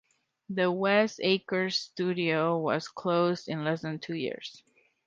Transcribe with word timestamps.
The 0.49 0.71
West 0.71 1.19
Acres 1.21 1.77
studio 1.77 2.57
was 2.57 2.87
closed 2.87 3.47
in 3.47 3.63
less 3.63 3.81
than 3.83 3.99
two 3.99 4.15
years. 4.15 4.63